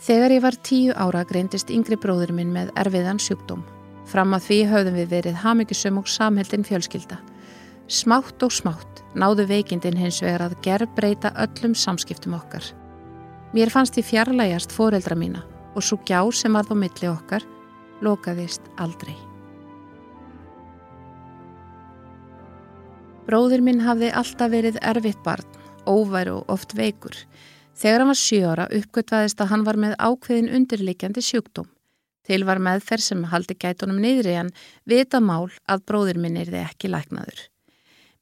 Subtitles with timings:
[0.00, 3.60] Þegar ég var tíu ára greindist yngri bróður minn með erfiðan sjúkdóm.
[4.08, 7.18] Fram að því höfðum við verið hafmyggisum og samheldin fjölskylda.
[7.90, 12.64] Smátt og smátt náðu veikindin hins vegar að gerð breyta öllum samskiptum okkar.
[13.52, 17.44] Mér fannst því fjarlægast foreldra mína og svo gjá sem varð á milli okkar
[18.00, 19.16] lokaðist aldrei.
[23.28, 25.44] Bróður minn hafði alltaf verið erfitt barn,
[25.86, 27.14] óværu og oft veikur.
[27.80, 31.68] Þegar hann var 7 ára uppgötvaðist að hann var með ákveðin undirleikjandi sjúkdóm.
[32.28, 34.50] Til var meðferð sem haldi gætunum niðri en
[34.84, 37.40] vita mál að bróðir minn er þið ekki læknaður.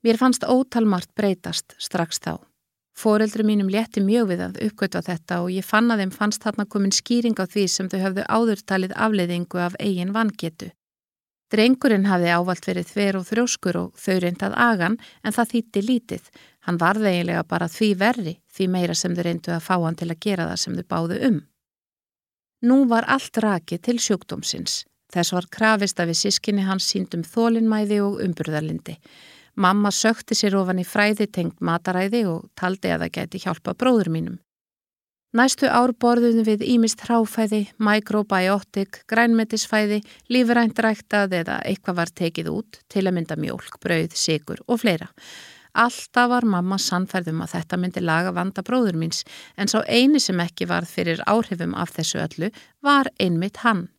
[0.06, 2.38] Mér fannst ótalmart breytast strax þá.
[2.98, 6.66] Fóreldri mínum létti mjög við að uppgötva þetta og ég fann að þeim fannst þarna
[6.70, 10.70] komin skýring á því sem þau höfðu áðurtalið afleiðingu af eigin vangetu.
[11.52, 16.26] Drengurinn hafði ávalt verið þver og þrjóskur og þau reyndað agan en það þýtti lítið.
[16.68, 20.10] Hann varði eiginlega bara því verri því meira sem þau reyndu að fá hann til
[20.10, 21.40] að gera það sem þau báðu um.
[22.68, 24.82] Nú var allt rakið til sjúkdómsins.
[25.08, 28.98] Þess var krafist að við sískinni hans síndum þólinnmæði og umburðarlindi.
[29.56, 34.12] Mamma sökti sér ofan í fræði tengt mataræði og taldi að það geti hjálpa bróður
[34.12, 34.36] mínum.
[35.36, 39.98] Næstu ár borðum við ímist hráfæði, mikrobiotik, grænmetisfæði,
[40.32, 45.10] lífrænt ræktað eða eitthvað var tekið út til að mynda mjólk, brauð, sigur og fleira.
[45.76, 49.20] Alltaf var mamma sannferðum að þetta myndi laga vanda bróður míns
[49.60, 52.48] en sá eini sem ekki varð fyrir áhrifum af þessu öllu
[52.80, 53.90] var einmitt hann.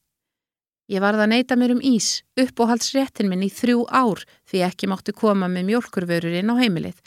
[0.90, 5.14] Ég varð að neyta mér um ís, uppóhaldsréttin minn í þrjú ár því ekki máttu
[5.14, 6.98] koma með mjólkurvörur inn á heimilið.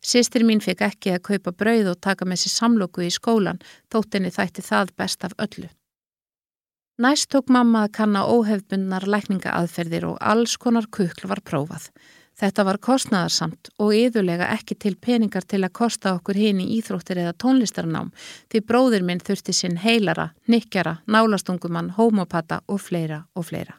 [0.00, 3.60] Sistir mín fekk ekki að kaupa brauð og taka með sér samlóku í skólan,
[3.92, 5.68] þóttinni þætti það best af öllu.
[7.00, 11.86] Næst tók mamma að kanna óhefbundnar lækningaaðferðir og alls konar kukl var prófað.
[12.40, 17.20] Þetta var kostnaðarsamt og yðurlega ekki til peningar til að kosta okkur hinn í íþróttir
[17.20, 18.12] eða tónlistarnám
[18.52, 23.76] því bróðir minn þurfti sinn heilara, nikkjara, nálastungumann, homopata og fleira og fleira.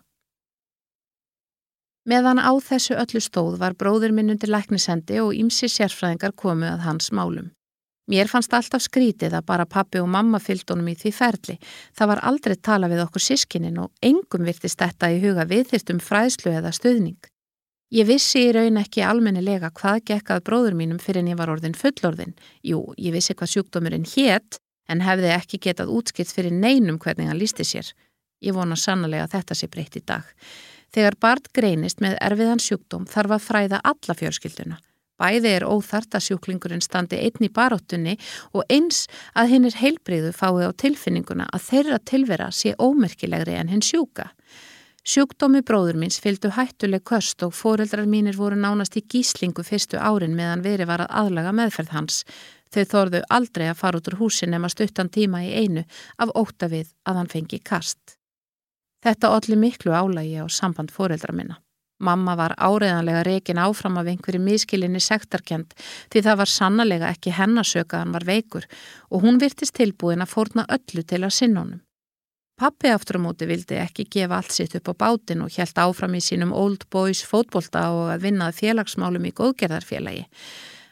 [2.10, 6.86] Meðan á þessu öllu stóð var bróður minn undir læknisendi og ýmsi sérfræðingar komu að
[6.88, 7.52] hans málum.
[8.10, 11.58] Mér fannst alltaf skrítið að bara pappi og mamma fyllt honum í því ferli.
[11.94, 16.56] Það var aldrei tala við okkur sískinin og engum virtist þetta í huga viðþyrstum fræðslu
[16.58, 17.22] eða stuðning.
[17.94, 21.78] Ég vissi í raun ekki almennilega hvað gekkað bróður mínum fyrir en ég var orðin
[21.78, 22.34] fullorðin.
[22.66, 24.58] Jú, ég vissi hvað sjúkdómurinn hétt
[24.90, 27.94] en hefði ekki getað útskilt fyrir neinum hvernig hann lísti sér.
[28.42, 30.26] Ég vona sannlega að þetta sé breytt í dag.
[30.92, 34.80] Þegar barn greinist með erfiðan sjúkdóm þarf að fræða alla fjörskilduna.
[35.22, 38.18] Bæði er óþart að sjúklingurinn standi einn í baróttunni
[38.58, 39.06] og eins
[39.38, 44.32] að hinn er heilbriðu fái á tilfinninguna að þeirra tilvera sé ómerkilegri en hinn sjúka.
[45.02, 50.36] Sjúkdómi bróður míns fylgdu hættuleg köst og foreldrar mínir voru nánast í gíslingu fyrstu árin
[50.38, 52.24] meðan veri var að aðlaga meðferð hans.
[52.74, 55.86] Þau þorðu aldrei að fara út úr húsin nema stuttan tíma í einu
[56.22, 58.21] af óta við að hann fengi kast.
[59.02, 61.58] Þetta olli miklu álægi á samband fóreldra minna.
[62.02, 65.76] Mamma var áreðanlega rekin áfram af einhverju miskilinni sektarkend
[66.10, 68.66] því það var sannlega ekki hennasöka að hann var veikur
[69.10, 71.82] og hún virtist tilbúin að fórna öllu til að sinnónum.
[72.62, 76.18] Pappi aftur á móti vildi ekki gefa allt sitt upp á bátin og helt áfram
[76.18, 80.28] í sínum Old Boys fótbolta og að vinnað félagsmálum í góðgerðarfélagi.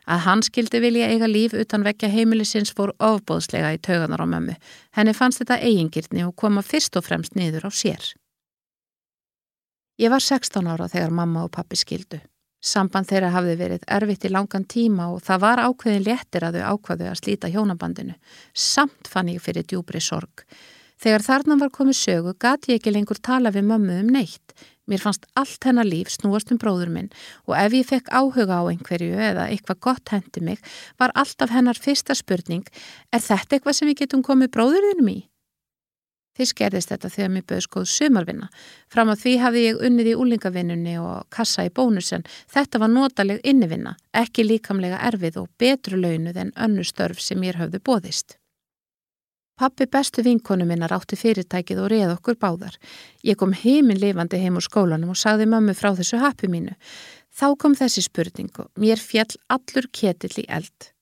[0.10, 4.56] Að hann skildi vilja eiga líf utan vekja heimilisins fór ofbóðslega í tauganar á mömmu.
[4.98, 8.02] Henni fannst þetta eigingirni og koma fyrst og fremst niður á sér.
[10.00, 12.22] Ég var 16 ára þegar mamma og pappi skildu.
[12.60, 16.74] Samband þeirra hafði verið erfitt í langan tíma og það var ákveðin léttir að þau
[16.74, 18.16] ákvaðu að slíta hjónabandinu.
[18.52, 20.44] Samt fann ég fyrir djúbri sorg.
[21.00, 24.56] Þegar þarna var komið sögu gati ég ekki lengur tala við mömmu um neitt.
[24.90, 27.12] Mér fannst allt hennar líf snúast um bróður minn
[27.46, 30.64] og ef ég fekk áhuga á einhverju eða eitthvað gott hendi mig
[30.98, 32.66] var alltaf hennar fyrsta spurning
[33.14, 35.20] er þetta eitthvað sem við getum komið bróðurinnum í?
[36.40, 38.48] Fyrst gerðist þetta þegar mér bauð skoð sumarvinna.
[38.88, 42.24] Fram að því hafði ég unnið í úlingavinnunni og kassa í bónusen.
[42.48, 47.60] Þetta var notaleg innivinna, ekki líkamlega erfið og betru launuð en önnu störf sem mér
[47.60, 48.39] höfðu bóðist.
[49.60, 52.78] Pappi bestu vinkonu minnar átti fyrirtækið og reið okkur báðar.
[53.28, 56.78] Ég kom heiminn lifandi heim úr skólanum og sagði mömmu frá þessu happi mínu.
[57.36, 60.94] Þá kom þessi spurning og mér fjall allur ketill í eld.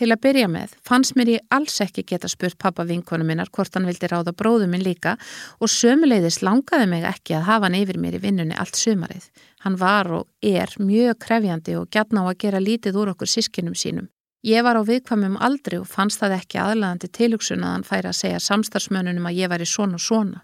[0.00, 3.76] Til að byrja með fannst mér ég alls ekki geta spurt pappa vinkonu minnar hvort
[3.76, 5.18] hann vildi ráða bróðu minn líka
[5.60, 9.28] og sömuleiðis langaði mig ekki að hafa hann yfir mér í vinnunni allt sömarið.
[9.66, 13.76] Hann var og er mjög krefjandi og gætna á að gera lítið úr okkur sískinum
[13.76, 14.08] sínum.
[14.40, 18.16] Ég var á viðkvæmum aldri og fannst það ekki aðlæðandi tilugsun að hann færi að
[18.16, 20.40] segja samstarfsmönunum að ég væri svona og svona.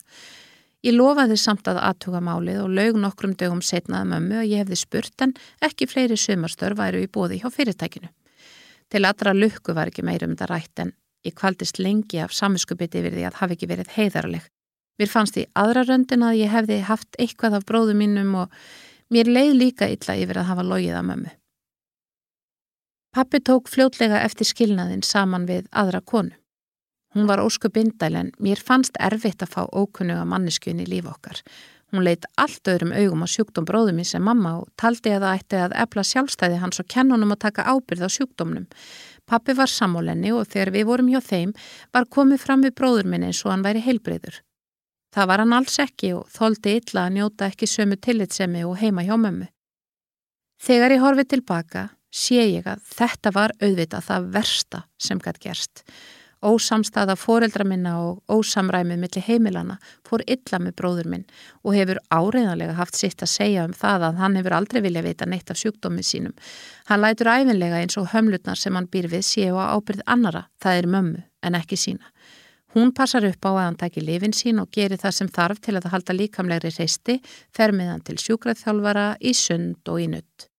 [0.84, 4.76] Ég lofaði samt að aðtuga málið og laug nokkrum dögum setnaði mömmu að ég hefði
[4.82, 5.32] spurt en
[5.64, 8.10] ekki fleiri sömarstör væru í bóði hjá fyrirtækinu.
[8.92, 10.92] Til allra lukku var ekki meirum þetta rætt en
[11.24, 14.44] ég kvaldist lengi af samiskupiti yfir því að hafi ekki verið heiðarleg.
[15.00, 18.52] Mér fannst í aðra röndin að ég hefði haft eitthvað af bróðu mínum og
[19.08, 21.36] mér leið líka illa yfir að hafa logið að mömmu.
[23.16, 26.34] Pappi tók fljótlega eftir skilnaðin saman við aðra konu.
[27.16, 31.40] Hún var óskup indæl en mér fannst erfitt að fá ókunnuga manneskjun í líf okkar.
[31.88, 35.40] Hún leitt allt öðrum augum á sjúkdóm bróðum minn sem mamma og taldi að það
[35.40, 38.68] ætti að ebla sjálfstæði hans og kennunum að taka ábyrð á sjúkdómnum.
[39.24, 41.56] Pappi var samólenni og þegar við vorum hjá þeim
[41.96, 44.42] var komið fram við bróður minn eins og hann væri heilbreyður.
[45.16, 49.08] Það var hann alls ekki og þóldi illa að njóta ekki sömu tillitsemi og heima
[49.08, 49.48] hjá mömmu.
[50.60, 55.84] Þegar ég horfið tilbaka sé ég að þetta var auðvitað það versta sem gætt gerst
[56.44, 61.22] Ósamstaða foreldra minna og ósamræmið millir heimilana fór illa með bróður minn
[61.64, 65.26] og hefur áreiðanlega haft sitt að segja um það að hann hefur aldrei vilja vita
[65.26, 66.34] neitt af sjúkdómið sínum.
[66.86, 70.82] Hann lætur æfinlega eins og hömlutnar sem hann býr við séu á ábyrð annara, það
[70.82, 72.12] er mömmu en ekki sína.
[72.76, 75.78] Hún passar upp á að hann taki lifin sín og gerir það sem þarf til
[75.78, 80.50] að halda líkamlegri reisti, fer með hann til sjúkraþjálfara, í sund og í nutt.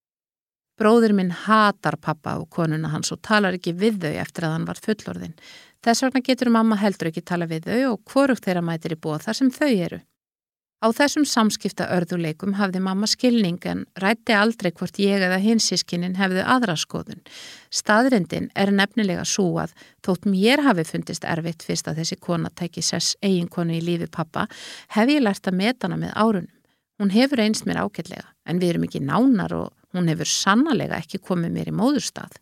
[0.78, 4.68] Bróður minn hatar pappa og konuna hans og talar ekki við þau eftir að hann
[4.68, 5.34] var fullorðin.
[5.82, 9.26] Þess vegna getur mamma heldur ekki tala við þau og hvorugt þeirra mætir í bóð
[9.26, 10.00] þar sem þau eru.
[10.78, 16.44] Á þessum samskipta örðuleikum hafði mamma skilning en rætti aldrei hvort ég eða hinsískinin hefðu
[16.46, 17.24] aðra skoðun.
[17.74, 19.74] Staðrindin er nefnilega svo að
[20.06, 24.46] þótt mér hafi fundist erfitt fyrst að þessi kona tæki sess eiginkonu í lífi pappa
[24.94, 26.54] hef ég lært að metana með árunum.
[27.02, 31.22] Hún hefur einst mér ágætlega en við erum ekki nánar og hún hefur sannlega ekki
[31.24, 32.38] komið mér í móðurstað.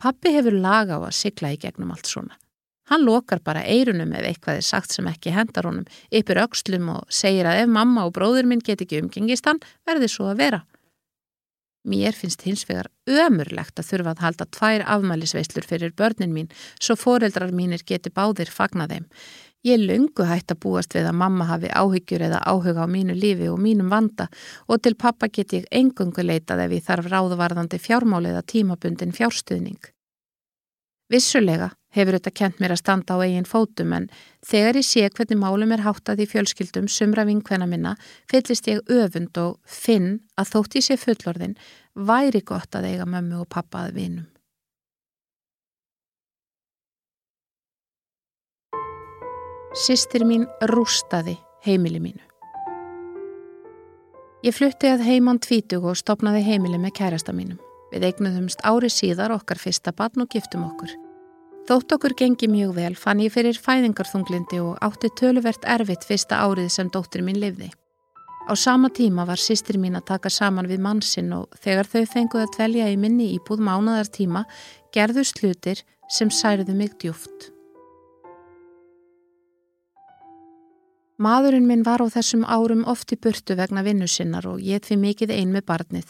[0.00, 2.38] Pappi hefur laga á að sigla í gegnum allt svona.
[2.90, 7.06] Hann lokar bara eirunum ef eitthvað er sagt sem ekki hendar honum, ypir aukslum og
[7.08, 10.60] segir að ef mamma og bróður minn get ekki umgengist hann, verði svo að vera.
[11.84, 16.96] Mér finnst hins vegar ömurlegt að þurfa að halda tvær afmælisveislur fyrir börnin mín svo
[16.96, 19.04] foreldrar mínir geti báðir fagna þeim.
[19.64, 23.46] Ég lungu hægt að búast við að mamma hafi áhyggjur eða áhuga á mínu lífi
[23.48, 24.26] og mínum vanda
[24.68, 29.80] og til pappa get ég engungu leitað ef ég þarf ráðvarðandi fjármáli eða tímabundin fjárstuðning.
[31.08, 34.10] Vissulega hefur þetta kent mér að standa á eigin fótum en
[34.44, 37.96] þegar ég sé hvernig málum er háttað í fjölskyldum sumra vinkvenna minna
[38.28, 41.56] fyllist ég öfund og finn að þótt ég sé fullorðin
[41.94, 44.33] væri gott að eiga mömmu og pappa að vinum.
[49.74, 51.32] Sistir mín rústaði
[51.66, 52.20] heimili mínu.
[54.46, 57.58] Ég flutti að heimann tvítug og stopnaði heimili með kærasta mínum.
[57.90, 60.92] Við eignuðumst ári síðar okkar fyrsta barn og giftum okkur.
[61.66, 66.68] Þótt okkur gengi mjög vel fann ég fyrir fæðingarþunglindi og átti töluvert erfitt fyrsta árið
[66.70, 67.72] sem dóttir mín lifði.
[68.46, 72.44] Á sama tíma var sýstir mín að taka saman við mannsinn og þegar þau fenguð
[72.44, 74.44] að dvelja í minni íbúð mánaðar tíma
[74.94, 77.53] gerðu slutir sem særuðu mig djúft.
[81.14, 84.96] Maðurinn minn var á þessum árum oft í burtu vegna vinnu sinnar og ég því
[84.98, 86.08] mikið ein með barnið.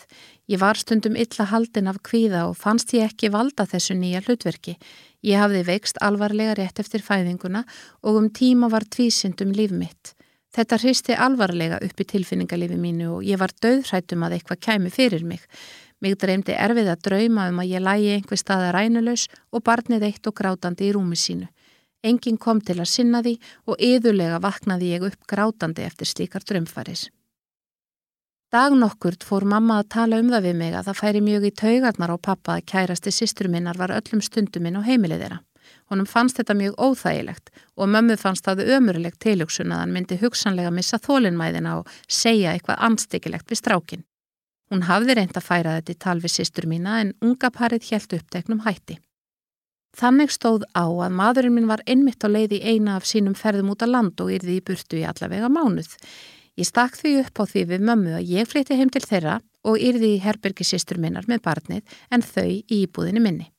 [0.49, 4.79] Ég var stundum illa haldin af kvíða og fannst ég ekki valda þessu nýja hlutverki.
[5.21, 7.67] Ég hafði veikst alvarlega rétt eftir fæðinguna
[8.01, 10.15] og um tíma var tvísynd um líf mitt.
[10.57, 15.27] Þetta hristi alvarlega upp í tilfinningarlifi mínu og ég var döðrættum að eitthvað kæmi fyrir
[15.29, 15.45] mig.
[16.01, 20.33] Mig dreymdi erfið að drauma um að ég lægi einhver staða rænulegs og barnið eitt
[20.33, 21.51] og grátandi í rúmi sínu.
[22.05, 27.09] Engin kom til að sinna því og yðurlega vaknaði ég upp grátandi eftir slíkar drömfaris.
[28.53, 31.55] Dag nokkurt fór mamma að tala um það við mig að það færi mjög í
[31.59, 35.41] taugarnar á pappa að kærasti sýstur minnar var öllum stundum minn á heimilið þeirra.
[35.91, 40.71] Honum fannst þetta mjög óþægilegt og mömmu fannst það ömurlegt tilugsun að hann myndi hugsanlega
[40.71, 44.05] missa þólinnmæðina og segja eitthvað anstekilegt við strákin.
[44.71, 48.17] Hún hafði reynd að færa þetta í tal við sýstur mína en unga parið helt
[48.21, 49.01] uppteknum hætti.
[49.95, 53.71] Þannig stóð á að maðurinn minn var einmitt á leið í eina af sínum ferðum
[53.75, 55.93] út á land og yrði í burtu í allavega mánuð.
[56.59, 59.79] Ég stakk því upp á því við mömmu að ég flytti heim til þeirra og
[59.79, 63.51] yrði í herbergi sýstur minnar með barnið en þau í íbúðinu minni.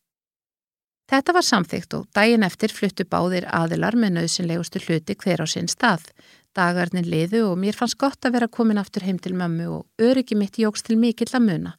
[1.05, 5.69] Þetta var samþygt og daginn eftir fluttu báðir aðilar með nöðsynlegustu hluti hver á sinn
[5.69, 6.07] stað.
[6.55, 10.37] Dagarnir liðu og mér fannst gott að vera komin aftur heim til mömmu og öryggi
[10.39, 11.75] mitt jóks til mikill að muna.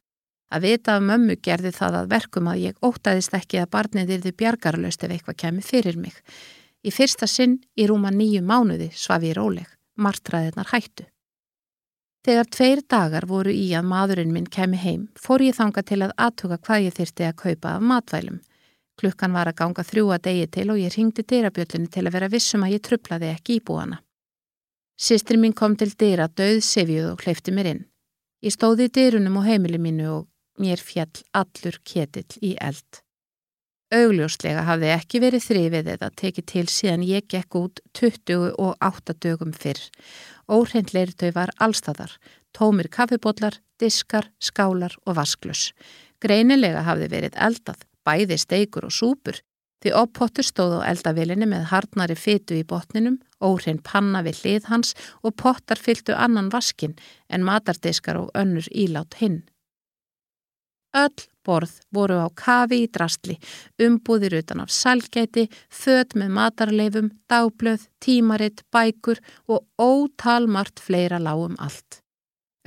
[0.47, 4.31] Að vita af mömmu gerði það að verkum að ég ótaðist ekki að barnið yrði
[4.39, 6.15] bjargarlaust ef eitthvað kemi fyrir mig.
[6.87, 9.67] Í fyrsta sinn í rúma nýju mánuði svaf ég róleg,
[9.99, 11.03] martraðirnar hættu.
[12.23, 16.15] Þegar tveir dagar voru í að maðurinn minn kemi heim, fór ég þanga til að
[16.15, 18.39] aðtuga hvað ég þyrti að kaupa af matvælum.
[18.97, 22.31] Klukkan var að ganga þrjú að degi til og ég ringdi dyrabjöllunni til að vera
[22.31, 23.99] vissum að ég trublaði ekki íbúana.
[24.97, 27.83] Sistri mín kom til dyra döð sefjuð og hleyfti mér inn.
[28.41, 30.25] Ég stóði í dyrunum á heimili mínu og
[30.61, 33.03] mér fjall allur ketill í eld.
[33.87, 39.79] Augljóslega hafði ekki verið þrifið eða tekið til síðan ég gekk út 28 dögum fyrr.
[40.51, 42.17] Óhreinleiri þau var allstæðar,
[42.51, 45.71] tómir kaffibodlar, diskar, skálar og vasklus.
[46.19, 49.39] Greinilega hafði verið eldað, bæði steikur og súpur,
[49.79, 54.95] því oppottur stóð á eldavilinni með harnari fytu í botninum, óhrein panna við hlið hans
[55.21, 56.97] og pottar fylgtu annan vaskin
[57.29, 59.45] en matardiskar og önnur ílát hinn.
[60.95, 63.37] Öll borð voru á kafi í drastli,
[63.79, 72.01] umbúðir utan af salgæti, född með matarleifum, dagblöð, tímaritt, bækur og ótalmart fleira lágum allt.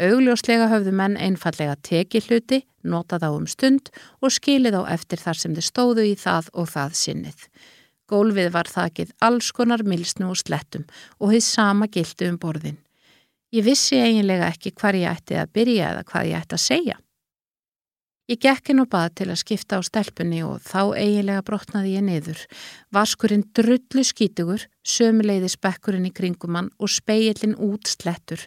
[0.01, 3.91] Augljóslega höfðu menn einfallega tekið hluti, notað á um stund
[4.25, 7.43] og skilið á eftir þar sem þið stóðu í það og það sinnið.
[8.09, 10.87] Gólfið var þakið alls konar milsnu og slettum
[11.21, 12.81] og þið sama gildi um borðin.
[13.53, 16.97] Ég vissi eiginlega ekki hvar ég ætti að byrja eða hvað ég ætti að segja.
[18.31, 22.05] Ég gekk inn og bað til að skipta á stelpunni og þá eiginlega brotnaði ég
[22.07, 22.45] niður.
[22.95, 28.45] Vaskurinn drullu skítugur, sömuleiði spekkurinn í kringumann og speilin út slettur.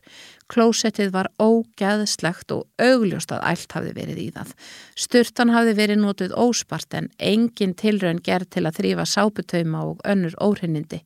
[0.47, 4.55] Klósettið var ógæðslegt og augljóst að allt hafði verið í það.
[4.95, 10.39] Sturtan hafði verið nótuð óspart en engin tilraun gerð til að þrýfa sáputöima og önnur
[10.39, 11.03] óhrinnindi.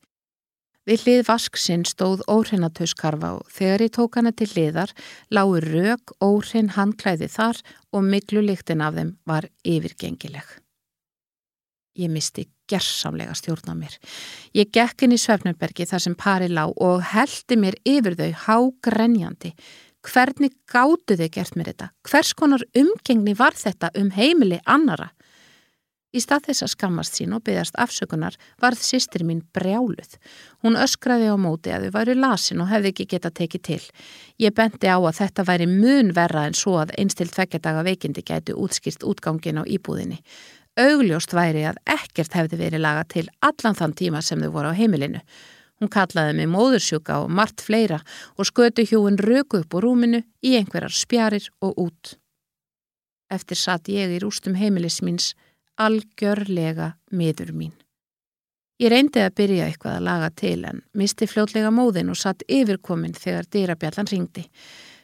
[0.88, 4.94] Við hlið vasksinn stóð óhreinathauskarfa og þegar ég tók hana til hliðar
[5.36, 7.60] lágur rauk óhrein handklæði þar
[7.92, 10.46] og miklu líktin af þeim var yfirgengileg.
[11.98, 13.98] Ég misti gerðsamlega stjórn á mér.
[14.56, 19.52] Ég gekk inn í Svefnumbergi þar sem pari lá og heldi mér yfir þau hágrenjandi.
[20.08, 21.92] Hvernig gáttu þau gert mér þetta?
[22.08, 25.10] Hvers konar umgengni var þetta um heimili annara?
[26.18, 30.16] Í stað þess að skammast sín og byggast afsökunar varð sýstir mín brjáluð.
[30.64, 33.84] Hún öskraði á móti að þau væri lasin og hefði ekki geta tekið til.
[34.42, 38.56] Ég bendi á að þetta væri mun verra en svo að einstilt tveggjadaga veikindi gæti
[38.56, 40.18] útskýrt útgangin á íbúðinni.
[40.78, 44.78] Augljóst væri að ekkert hefði verið laga til allan þann tíma sem þau voru á
[44.78, 45.22] heimilinu.
[45.78, 48.00] Hún kallaði mig móðursjúka og margt fleira
[48.34, 52.16] og skötu hjúin röku upp úr rúminu í einhverjar spjarir og út.
[53.30, 55.34] Eftir satt ég í rústum heimilis míns
[55.78, 57.74] algjörlega miður mín.
[58.78, 63.16] Ég reyndi að byrja eitthvað að laga til en misti fljótlega móðin og satt yfirkomin
[63.18, 64.44] þegar dýrabjallan ringdi.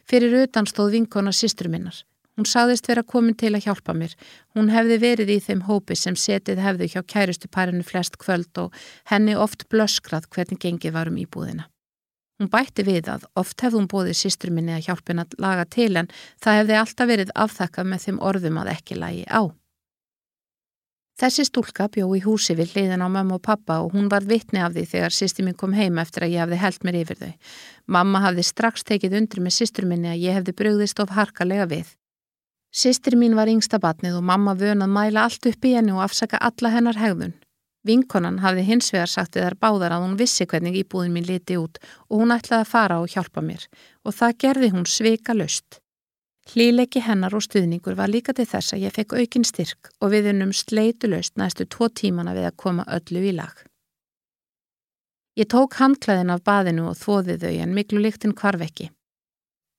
[0.07, 1.97] Fyrir utan stóð vinkona sístur minnar.
[2.35, 4.15] Hún sagðist vera komin til að hjálpa mér.
[4.55, 8.75] Hún hefði verið í þeim hópi sem setið hefðu hjá kærustu parinu flest kvöld og
[9.11, 11.69] henni oft blöskrað hvernig gengið varum íbúðina.
[12.39, 16.11] Hún bætti við að oft hefði hún bóðið sístur minni að hjálpina laga til en
[16.43, 19.43] það hefði alltaf verið afþakkað með þeim orðum að ekki lagi á.
[21.25, 24.61] Þessi stúlka bjó í húsi við hliðin á mamma og pappa og hún var vittni
[24.61, 27.31] af því þegar sýsti mín kom heim eftir að ég hefði held mér yfir þau.
[27.97, 31.95] Mamma hafði strax tekið undir með sýstur minni að ég hefði brugðist of harkalega við.
[32.77, 36.43] Sýstur mín var yngsta batnið og mamma vönað mæla allt upp í henni og afsaka
[36.45, 37.33] alla hennar hegðun.
[37.89, 41.57] Vinkonan hafði hins vegar sagt við þar báðar að hún vissi hvernig íbúðin mín liti
[41.57, 43.65] út og hún ætlaði að fara og hjálpa mér
[44.05, 45.81] og það gerði hún sveika löst.
[46.53, 50.29] Hlýleiki hennar og stuðningur var líka til þess að ég fekk aukin styrk og við
[50.35, 53.55] unnum sleitulöst næstu tvo tímana við að koma öllu í lag.
[55.41, 58.91] Ég tók handklæðin af baðinu og þóði þau en miklu líktinn kvarf ekki.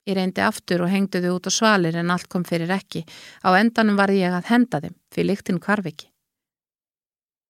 [0.06, 3.06] Ég reyndi aftur og hengdu þau út á svalir en allt kom fyrir ekki.
[3.46, 6.10] Á endanum var ég að henda þeim fyrir líktinn kvarf ekki.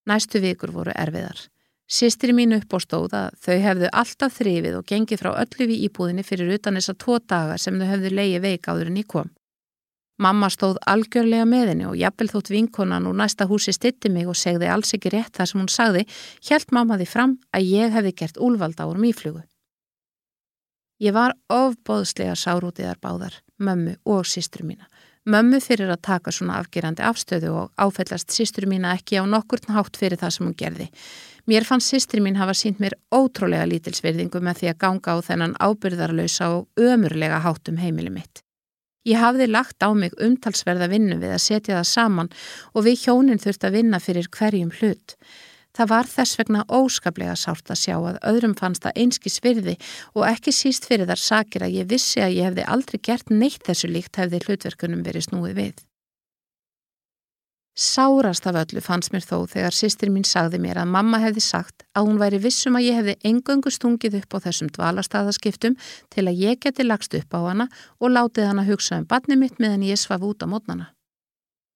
[0.06, 1.40] Næstu vikur voru erfiðar.
[1.86, 6.24] Sistri mín upp á stóða þau hefðu alltaf þrifið og gengið frá öllu við íbúðinni
[6.26, 9.30] fyrir utan þessa tvo daga sem þau hefðu leiði veik áður en í kom.
[10.18, 14.38] Mamma stóð algjörlega með henni og jafnvel þótt vinkonan úr næsta húsi stitti mig og
[14.38, 16.06] segði alls ekki rétt þar sem hún sagði,
[16.40, 19.44] hjælt mamma því fram að ég hefði gert úlvald árum íflugu.
[21.04, 24.88] Ég var ofbóðslega sárútiðar báðar, mömmu og sistru mína.
[25.28, 29.98] Mömmu fyrir að taka svona afgerandi afstöðu og áfellast sistru mína ekki á nokkurn hátt
[30.00, 30.86] fyrir það sem hún gerði.
[31.46, 35.52] Mér fann sýstri mín hafa sínt mér ótrúlega lítilsverðingu með því að ganga á þennan
[35.62, 38.42] ábyrðarlausa og ömurlega hátum heimili mitt.
[39.06, 42.32] Ég hafði lagt á mig umtalsverða vinnu við að setja það saman
[42.74, 45.14] og við hjónin þurft að vinna fyrir hverjum hlut.
[45.76, 49.76] Það var þess vegna óskaplega sárt að sjá að öðrum fannst það einskis virði
[50.16, 53.62] og ekki síst fyrir þar sakir að ég vissi að ég hefði aldrei gert neitt
[53.62, 55.86] þessu líkt hefði hlutverkunum verið snúið við.
[57.76, 61.82] Sárast af öllu fannst mér þó þegar sýstir mín sagði mér að mamma hefði sagt
[61.92, 65.76] að hún væri vissum að ég hefði engöngu stungið upp á þessum dvalarstaðaskiptum
[66.08, 67.66] til að ég geti lagst upp á hana
[68.00, 70.86] og látið hana hugsa um barni mitt meðan ég svaf út á mótnana.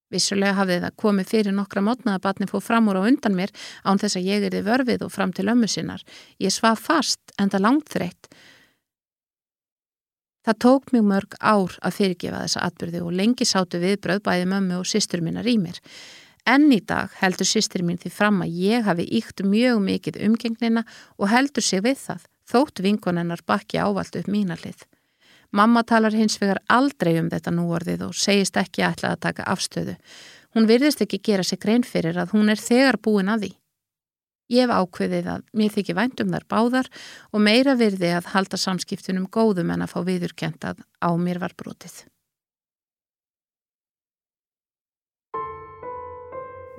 [0.08, 3.52] Vissulega hafði það komið fyrir nokkra mótna að batni fóð fram úr á undan mér
[3.84, 6.00] án þess að ég erði vörfið og fram til ömmu sinnar.
[6.40, 8.32] Ég svaf fast en það langt þreytt.
[10.46, 14.78] Það tók mjög mörg ár að fyrirgefa þessa atbyrði og lengi sátu viðbröð bæði mömmu
[14.80, 15.76] og sýstur minna rýmir.
[16.48, 20.86] Enn í dag heldur sýstur mín því fram að ég hafi íkt mjög mikið umgengnina
[21.18, 24.86] og heldur sig við það, þótt vinkonennar bakki ávalt upp mínalið.
[25.52, 29.96] Mamma talar hins vegar aldrei um þetta núorðið og segist ekki ætla að taka afstöðu.
[30.54, 33.52] Hún virðist ekki gera sig grein fyrir að hún er þegar búin að því.
[34.50, 36.88] Ég hef ákveðið að mér þykir vænt um þar báðar
[37.30, 42.00] og meira virði að halda samskiptunum góðum en að fá viðurkendað á mér var brotið.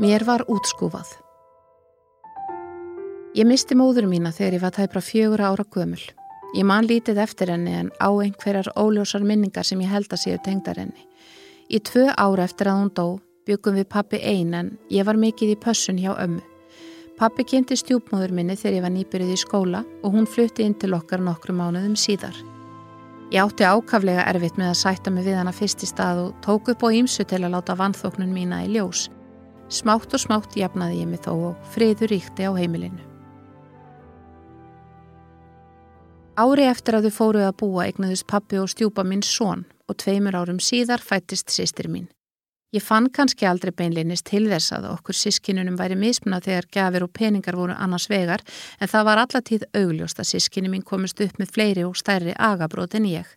[0.01, 1.13] Mér var útskúfað.
[3.37, 6.01] Ég misti móður mína þegar ég var tæpra fjögur ára gömul.
[6.57, 10.41] Ég man lítið eftir henni en á einhverjar óljósar minningar sem ég held að séu
[10.43, 11.07] tengdar henni.
[11.71, 13.05] Í tvö ára eftir að hún dó
[13.47, 16.50] byggum við pappi ein en ég var mikið í pössun hjá ömmu.
[17.21, 20.95] Pappi kynnti stjúpmóður minni þegar ég var nýbyrjuð í skóla og hún flutti inn til
[20.97, 22.33] okkar nokkru mánuðum síðar.
[23.29, 26.71] Ég átti ákaflega erfitt með að sætta mig við hana fyrst í stað og tók
[26.73, 29.03] upp á ímsu til að láta vanþóknun mína í ljós.
[29.69, 33.05] Smátt og smátt jafnaði ég mig þó og friður ríkti á heimilinu.
[36.41, 40.41] Ári eftir að þau fóruð að búa eignuðist pappi og stjúpa minn són og tveimur
[40.41, 42.09] árum síðar fættist sýstir mín.
[42.71, 47.11] Ég fann kannski aldrei beinlinnist til þess að okkur sískinunum væri mismunað þegar gafir og
[47.11, 48.39] peningar voru annars vegar
[48.79, 52.95] en það var allatíð augljóst að sískinu mín komist upp með fleiri og stærri agabrót
[52.95, 53.27] en ég.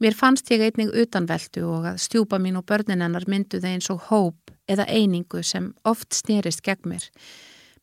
[0.00, 4.06] Mér fannst ég einnig utanveldu og að stjúpa mín og börnin hennar mynduði eins og
[4.08, 7.04] hóp eða einingu sem oft snýrist gegn mér.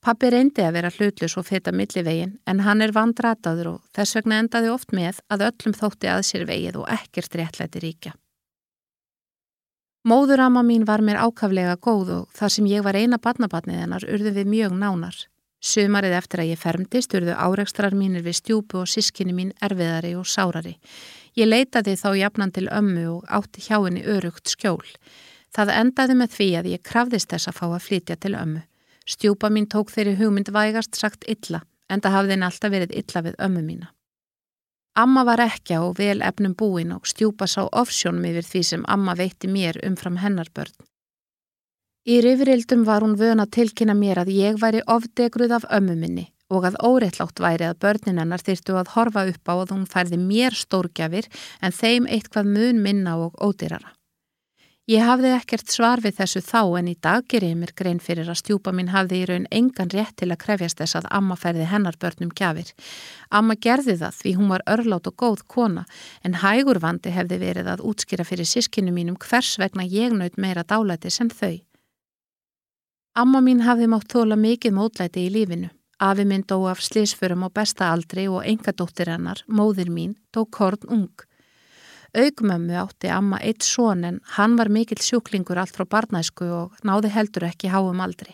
[0.01, 4.41] Pappi reyndi að vera hlutlus og feta millivegin en hann er vandrataður og þess vegna
[4.41, 8.15] endaði oft með að öllum þótti að sér vegið og ekkert réttlæti ríkja.
[10.07, 14.31] Móðurama mín var mér ákaflega góð og þar sem ég var eina badnabatnið hennar urðu
[14.37, 15.17] við mjög nánar.
[15.59, 20.23] Sumarið eftir að ég fermtist urðu áreikstrar mínir við stjúpu og sískinni mín erfiðari og
[20.23, 20.77] sárari.
[21.35, 24.87] Ég leitaði þá jafnan til ömmu og átti hjá henni örugt skjól.
[25.51, 28.63] Það endaði með því að ég krafðist þess að fá að flytja til ömmu.
[29.03, 33.27] Stjúpa mín tók þeirri hugmynd vægast sagt illa, en það hafði henn alltaf verið illa
[33.27, 33.91] við ömmu mína.
[34.99, 39.13] Amma var ekki á vel efnum búin og stjúpa sá ofsjónum yfir því sem amma
[39.15, 40.73] veitti mér umfram hennar börn.
[42.09, 46.65] Í rifrildum var hún vöna tilkynna mér að ég væri ofdegruð af ömmu minni og
[46.65, 50.57] að óreitlátt væri að börnin hennar þyrtu að horfa upp á að hún færði mér
[50.57, 51.29] stórgjafir
[51.61, 53.93] en þeim eitthvað mun minna og ódyrara.
[54.89, 58.31] Ég hafði ekkert svar við þessu þá en í dag ger ég mér grein fyrir
[58.31, 61.67] að stjúpa mín hafði í raun engan rétt til að krefjast þess að amma færði
[61.69, 62.71] hennar börnum gjafir.
[63.29, 65.85] Amma gerði það því hún var örlátt og góð kona
[66.25, 70.65] en hægur vandi hefði verið að útskýra fyrir sískinu mínum hvers vegna ég naut meira
[70.65, 71.61] dálæti sem þau.
[73.13, 75.69] Amma mín hafði mátt þóla mikið mótlæti í lífinu.
[76.01, 80.81] Afi minn dó af slísförum á besta aldri og engadóttir hennar, móðir mín, dó korn
[80.89, 81.28] ung.
[82.17, 87.11] Augmömmu átti amma eitt són en hann var mikill sjúklingur allt frá barnæsku og náði
[87.13, 88.33] heldur ekki háum aldri.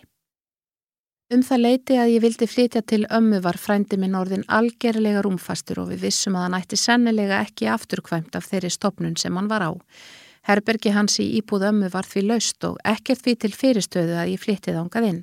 [1.33, 5.81] Um það leiti að ég vildi flytja til ömmu var frændi minn orðin algerlega rúmfastur
[5.81, 9.65] og við vissum að hann ætti sennilega ekki afturkvæmt af þeirri stopnun sem hann var
[9.65, 9.71] á.
[10.45, 14.43] Herbergi hans í íbúð ömmu var því laust og ekkert því til fyrirstöðu að ég
[14.45, 15.21] flyttið ángað inn.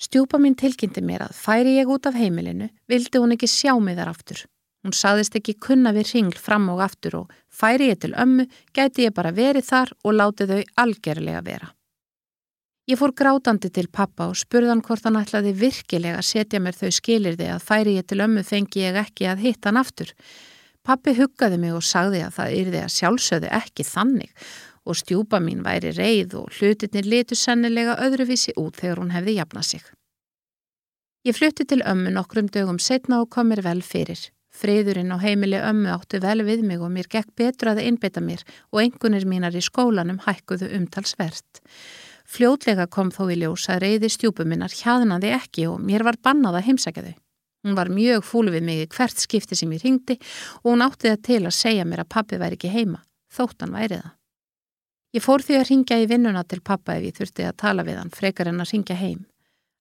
[0.00, 3.96] Stjúpa mín tilkynnti mér að færi ég út af heimilinu, vildi hún ekki sjá mig
[4.00, 4.42] þar aftur.
[4.86, 9.08] Hún saðist ekki kunna við ringl fram og aftur og færi ég til ömmu, gæti
[9.08, 11.72] ég bara verið þar og láti þau algerlega vera.
[12.86, 16.92] Ég fór grátandi til pappa og spurðan hvort hann ætlaði virkilega að setja mér þau
[16.94, 20.12] skilirði að færi ég til ömmu fengi ég ekki að hitta hann aftur.
[20.86, 24.46] Pappi huggaði mig og sagði að það yrði að sjálfsögði ekki þannig
[24.86, 29.68] og stjúpa mín væri reið og hlutinir litu sennilega öðruvísi út þegar hún hefði jafnað
[29.72, 29.90] sig.
[31.26, 34.28] Ég flutti til ömmu nokkrum dögum setna og kom mér vel fyrir.
[34.56, 38.44] Friðurinn á heimili ömmu áttu vel við mig og mér gekk betra að einbeita mér
[38.72, 41.60] og engunir mínar í skólanum hækkuðu umtalsvert.
[42.26, 46.68] Fljótlega kom þó í ljós að reyði stjúpuminnar hjaðnaði ekki og mér var bannað að
[46.70, 47.14] heimsækja þau.
[47.66, 50.16] Hún var mjög fúlu við mig hvert skipti sem ég ringdi
[50.62, 54.00] og hún átti það til að segja mér að pappi væri ekki heima, þóttan væri
[54.00, 54.12] það.
[55.16, 58.00] Ég fór því að ringja í vinnuna til pappa ef ég þurfti að tala við
[58.00, 59.26] hann frekar en að ringja heim.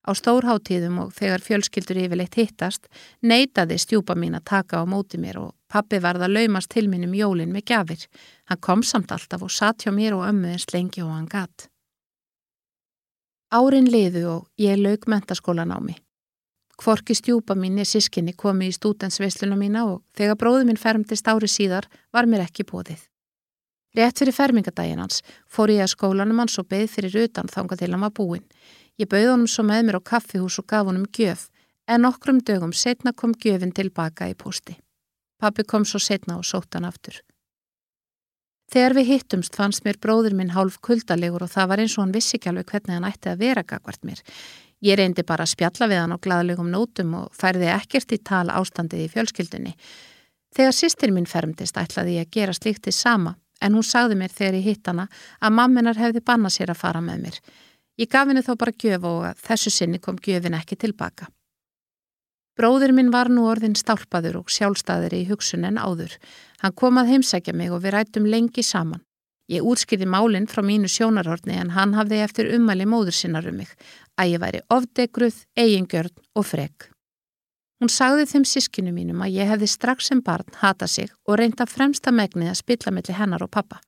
[0.05, 2.85] Á stórháttíðum og þegar fjölskyldur yfirleitt hittast,
[3.25, 7.15] neytaði stjúpa mín að taka á móti mér og pappi varða laumast til mín um
[7.17, 8.05] jólin með gafir.
[8.45, 11.69] Hann kom samt alltaf og satt hjá mér og ömmu eins lengi og hann gatt.
[13.49, 15.97] Árin liðu og ég lauk mentaskólan á mig.
[16.77, 21.47] Kvorki stjúpa mín er sískinni komi í stúdensveisluna mína og þegar bróðu minn fermtist ári
[21.47, 22.99] síðar var mér ekki bóðið.
[23.95, 27.93] Rétt fyrir fermingadaginn hans fór ég að skólanum hans og beð fyrir utan þánga til
[27.93, 28.43] hann var búinn.
[29.01, 31.49] Ég bauð honum svo með mér á kaffihús og gaf honum gjöf,
[31.88, 34.77] en nokkrum dögum setna kom gjöfin tilbaka í posti.
[35.39, 37.19] Pappi kom svo setna og sótt hann aftur.
[38.71, 42.15] Þegar við hittumst fannst mér bróður minn hálf kuldalegur og það var eins og hann
[42.15, 44.23] vissi ekki alveg hvernig hann ætti að vera gagvart mér.
[44.81, 48.47] Ég reyndi bara að spjalla við hann á gladlegum nótum og færði ekkert í tal
[48.49, 49.75] ástandið í fjölskyldunni.
[50.55, 54.58] Þegar sýstir mín fermtist ætlaði ég að gera slíktið sama en hún sagði mér þegar
[54.60, 55.08] ég hitt hana
[55.39, 57.39] að mamminar hefði banna sér að fara með mér.
[57.95, 61.29] Ég gaf henni þó bara gjöf og að þessu sinni kom gjöfin ekki tilbaka.
[62.55, 66.15] Bróður minn var nú orðin stálpaður og sjálfstæðir í hugsun en áður.
[66.63, 69.03] Hann kom að heimsækja mig og við rættum lengi saman.
[69.51, 73.71] Ég útskýði málinn frá mínu sjónarhorni en hann hafði eftir ummæli móður sinnar um mig
[74.17, 76.88] að ég væri ofdegruð, eigingjörn og frek.
[77.79, 81.67] Hún sagði þeim sískinu mínum að ég hefði strax sem barn hata sig og reynda
[81.67, 83.84] fremsta megnið að spilla melli hennar og pappa.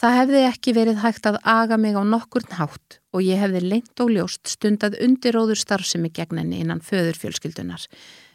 [0.00, 4.02] Það hefði ekki verið hægt að aga mig á nokkurn hátt og ég hefði lengt
[4.02, 7.86] og ljóst stundað undiróður starfsemi gegn henni innan föðurfjölskyldunar.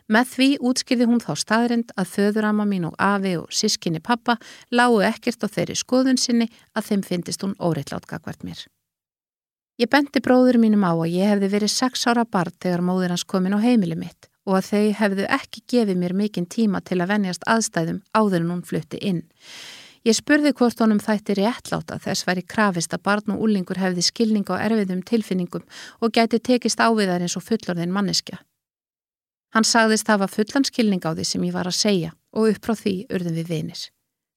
[0.05, 4.37] Með því útskýði hún þá staðrind að föðurama mín og afi og sískinni pappa
[4.69, 8.59] lágu ekkert á þeirri skoðun sinni að þeim finnist hún óreittlátt gagvert mér.
[9.81, 13.25] Ég bendi bróður mínum á að ég hefði verið sex ára barn þegar móður hans
[13.27, 17.15] komin á heimili mitt og að þau hefðu ekki gefið mér mikinn tíma til að
[17.15, 19.23] venjast aðstæðum áður en hún flutti inn.
[20.05, 24.45] Ég spurði hvort honum þætti réttláta þess væri krafist að barn og úlingur hefði skilning
[24.53, 25.63] á erfiðum tilfinningum
[25.97, 28.37] og gæti tekist áviðar eins og fullorðin manneskja.
[29.55, 32.75] Hann sagðist hafa fullan skilning á því sem ég var að segja og upp frá
[32.77, 33.81] því urðum við vinir.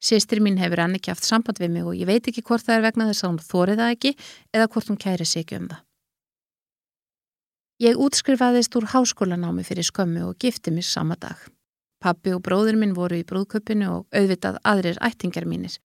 [0.01, 2.79] Sistri mín hefur enn ekki haft samband við mig og ég veit ekki hvort það
[2.79, 4.15] er vegna þess að hún þórið það ekki
[4.55, 5.85] eða hvort hún kæri sig um það.
[7.79, 11.37] Ég útskrifaðist úr háskólanámi fyrir skömmu og gifti mér sama dag.
[11.99, 15.79] Pappi og bróður minn voru í brúðköpinu og auðvitað aðrir ættingar mínir.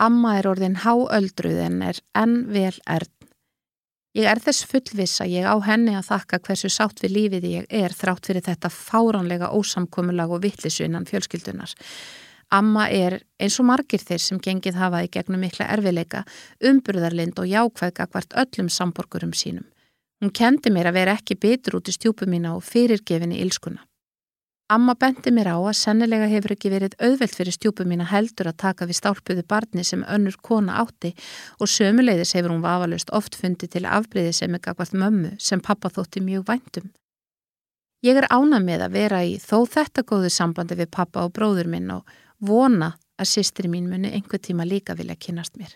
[0.00, 3.12] Amma er orðin háöldruð en er enn vel erð.
[4.16, 7.66] Ég er þess fullviss að ég á henni að þakka hversu sátt við lífið ég
[7.68, 11.76] er þrátt fyrir þetta fáránlega ósamkomulag og vittlisu innan fjölskyldunar.
[12.50, 16.24] Amma er eins og margir þeir sem gengið hafaði gegnum mikla erfileika,
[16.58, 19.68] umburðarlind og jákvæðga hvert öllum samborgurum sínum.
[20.20, 23.84] Hún kendi mér að vera ekki bitur út í stjúpu mína og fyrirgefinni ílskuna.
[24.70, 28.60] Amma bendi mér á að sennilega hefur ekki verið auðvelt fyrir stjúpu mína heldur að
[28.62, 31.10] taka við stálpuðu barni sem önnur kona átti
[31.58, 35.90] og sömuleiðis hefur hún vafalust oft fundið til afbreyði sem er gagvart mömmu sem pappa
[35.90, 36.86] þótti mjög væntum.
[38.06, 41.66] Ég er ána með að vera í þó þetta góðu sambandi við pappa og bróður
[41.74, 42.06] minn og
[42.38, 45.74] vona að sýstri mín muni einhver tíma líka vilja kynast mér.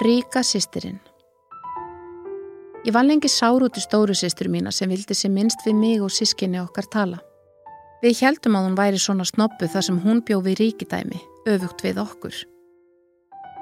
[0.00, 1.09] Ríka sýstirinn
[2.80, 6.00] Ég var lengi sár út í stóru sýstur mína sem vildi sem minnst við mig
[6.00, 7.18] og sískinni okkar tala.
[8.00, 11.20] Við heldum að hún væri svona snoppu þar sem hún bjó við ríkidæmi,
[11.52, 12.38] öfugt við okkur.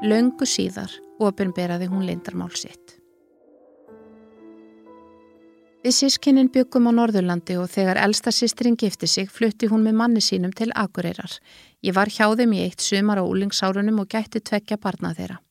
[0.06, 2.94] Laungu síðar ofinberaði hún lindarmál sitt.
[5.82, 10.22] Við sískinnin byggum á Norðurlandi og þegar elsta sýstirinn gifti sig flutti hún með manni
[10.22, 11.40] sínum til Akureyrar.
[11.82, 15.42] Ég var hjá þeim í eitt sumar á úlingsárunum og gætti tvekja barnað þeirra.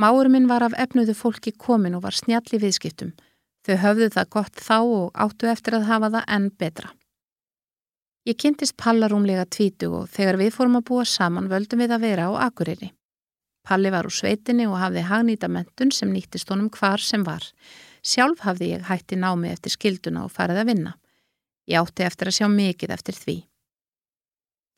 [0.00, 3.10] Máur minn var af efnuðu fólki komin og var snjalli viðskiptum.
[3.66, 6.92] Þau höfðu það gott þá og áttu eftir að hafa það enn betra.
[8.28, 12.30] Ég kynntist Pallarúmlega tvítu og þegar við fórum að búa saman völdum við að vera
[12.32, 12.90] á Akureyri.
[13.66, 17.44] Palli var úr sveitinni og hafði hagnýta mentun sem nýttist honum hvar sem var.
[18.00, 20.96] Sjálf hafði ég hætti námi eftir skilduna og farið að vinna.
[21.68, 23.38] Ég átti eftir að sjá mikið eftir því.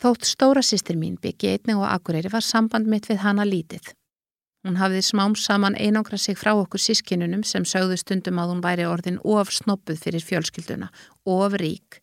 [0.03, 3.95] Þótt stóra sýstir mín byggi einnig og Akureyri var samband mitt við hana lítið.
[4.63, 8.87] Hún hafði smám saman einangra sig frá okkur sískinunum sem sögðu stundum að hún væri
[8.87, 10.93] orðin of snoppuð fyrir fjölskylduna,
[11.27, 11.99] of rík.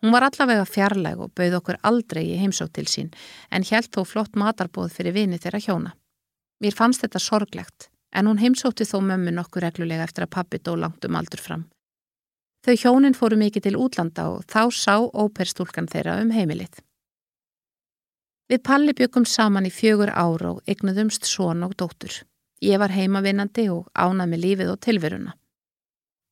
[0.00, 3.10] Hún var allavega fjarlæg og bauð okkur aldrei í heimsótt til sín
[3.52, 5.92] en hjælt þó flott matarbóð fyrir vini þeirra hjóna.
[6.64, 10.72] Mér fannst þetta sorglegt en hún heimsótti þó mömmu nokkur reglulega eftir að pappi dó
[10.80, 11.68] langt um aldur fram.
[12.64, 16.80] Þau hjónin fóru mikið til útlanda og þá sá óperstúlkan þeirra um heimilið.
[18.50, 22.16] Við Palli byggum saman í fjögur ára og egnuðumst són og dóttur.
[22.58, 25.34] Ég var heimavinnandi og ánað með lífið og tilveruna.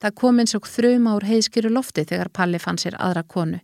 [0.02, 3.60] Það kom eins og þrjum ár heiðskýru lofti þegar Palli fann sér aðra konu.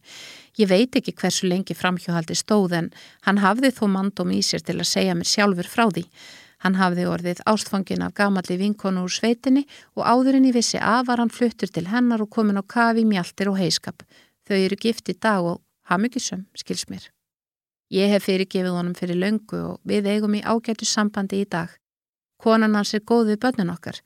[0.58, 2.92] Ég veit ekki hversu lengi framhjóhaldi stóð en
[3.26, 6.04] hann hafði þó mandum í sér til að segja mér sjálfur frá því.
[6.62, 9.66] Hann hafði orðið ástfangin af gamalli vinkonu úr sveitinni
[9.98, 13.50] og áðurinn í vissi að var hann fluttur til hennar og komin á kafi, mjaltir
[13.50, 14.06] og heiskap.
[14.46, 17.13] Þau eru gift í dag og hafmyggisum, skils mér.
[17.94, 21.68] Ég hef fyrirgefið honum fyrir löngu og við eigum í ágætu sambandi í dag.
[22.42, 24.00] Konan hans er góð við börnun okkar,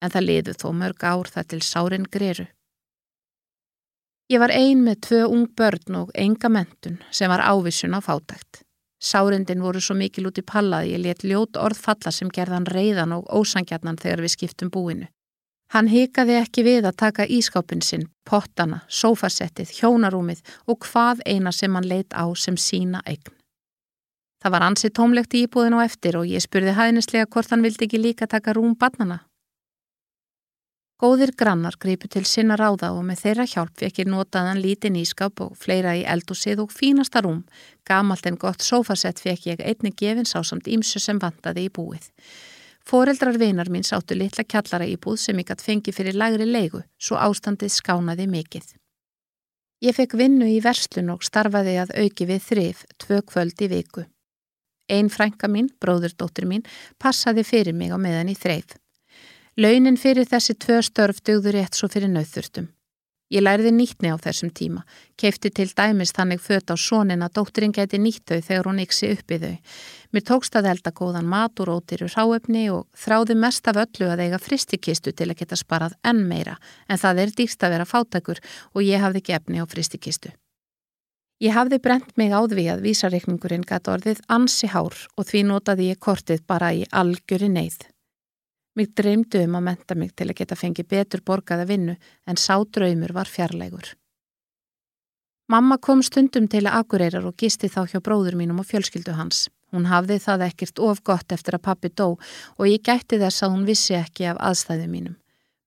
[0.00, 2.46] en það liðu þó mörg ár það til sárin greru.
[4.32, 8.62] Ég var ein með tvö ung börn og enga mentun sem var ávísun á fátækt.
[9.00, 13.14] Sárindin voru svo mikil út í pallaði ég let ljót orð falla sem gerðan reyðan
[13.16, 15.06] og ósangjarnan þegar við skiptum búinu.
[15.68, 21.74] Hann hikaði ekki við að taka ískápin sinn, pottana, sófasettið, hjónarúmið og hvað eina sem
[21.76, 23.34] hann leitt á sem sína eign.
[24.38, 27.88] Það var ansið tómlegt í íbúðin og eftir og ég spurði hæðnislega hvort hann vildi
[27.88, 29.24] ekki líka taka rúm barnana.
[30.98, 35.52] Góðir grannar greipu til sinna ráða og með þeirra hjálp ég notaðan lítinn ískap og
[35.54, 37.44] fleira í eldúsið og fínasta rúm.
[37.86, 42.08] Gamalt en gott sófasett fekk ég einni gefin sásamt ímsu sem vantaði í búið.
[42.88, 46.80] Fóreldrar vinar mín sáttu litla kjallara í búð sem ég gætt fengi fyrir lagri leigu,
[46.96, 48.64] svo ástandið skánaði mikill.
[49.84, 54.06] Ég fekk vinnu í verslun og starfaði að auki við þrif, tvö kvöld í viku.
[54.88, 56.64] Einn frænka mín, bróðurdóttir mín,
[56.96, 58.78] passaði fyrir mig á meðan í þreif.
[59.60, 62.72] Launin fyrir þessi tvö störf dögður rétt svo fyrir nauðþurftum.
[63.28, 64.86] Ég læriði nýttni á þessum tíma,
[65.20, 69.10] keifti til dæmis þannig föt á sónin að dótturinn geti nýtt þau þegar hún yksi
[69.12, 69.56] upp í þau.
[70.16, 74.08] Mér tókst að elda góðan mat og rótir úr ráefni og þráði mest af öllu
[74.08, 76.56] að eiga fristikistu til að geta sparað enn meira,
[76.88, 78.40] en það er dýrst að vera fátakur
[78.72, 80.32] og ég hafði gefni á fristikistu.
[81.44, 85.92] Ég hafði brent mig á því að vísareikningurinn gæti orðið ansi hár og því notaði
[85.92, 87.84] ég kortið bara í algjöri neyð.
[88.78, 91.96] Mig dreymdu um að menta mig til að geta fengið betur borgaða vinnu
[92.30, 93.96] en sá draumur var fjarlægur.
[95.50, 99.48] Mamma kom stundum til að akureyrar og gisti þá hjá bróður mínum og fjölskyldu hans.
[99.74, 103.54] Hún hafði það ekkert of gott eftir að pappi dó og ég gætti þess að
[103.56, 105.16] hún vissi ekki af aðstæðu mínum.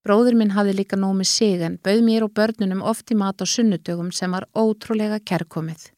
[0.06, 3.46] Bróður minn hafði líka nómið sig en bauð mér og börnunum oft í mat á
[3.46, 5.92] sunnudögum sem var ótrúlega kerkomið.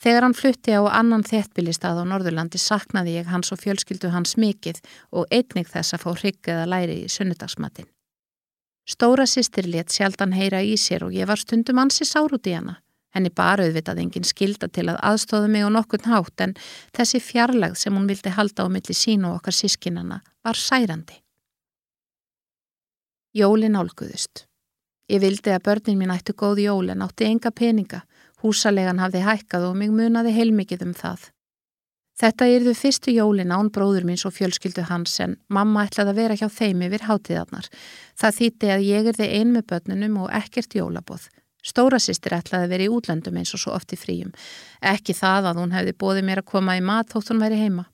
[0.00, 4.80] Þegar hann flutti á annan þéttbílistað á Norðurlandi saknaði ég hans og fjölskyldu hans mikið
[5.12, 7.88] og einnig þess að fá hryggið að læri í sunnudagsmatin.
[8.88, 12.56] Stóra sýstir létt sjaldan heyra í sér og ég var stundum ansi sár út í
[12.56, 12.78] hana.
[13.12, 16.54] Henni bara auðvitað engin skilda til að aðstóða mig og nokkurn hátt en
[16.96, 21.18] þessi fjarlagð sem hún vildi halda á milli sín og okkar sískinana var særandi.
[23.36, 24.46] Jólin álguðust.
[25.10, 28.04] Ég vildi að börnin mín ættu góð jól en átti enga peninga
[28.40, 31.28] Húsalegan hafði hækkað og mig munaði heilmikið um það.
[32.20, 36.36] Þetta yrðu fyrstu jólin án bróður mín svo fjölskyldu hans en mamma ætlaði að vera
[36.36, 37.68] hjá þeim yfir hátíðarnar.
[38.20, 41.30] Það þýtti að ég erði ein með börnunum og ekkert jólabóð.
[41.64, 44.34] Stóra sýstir ætlaði að vera í útlöndum eins og svo oft í fríum.
[44.84, 47.86] Ekki það að hún hefði bóðið mér að koma í mat þótt hún væri heima.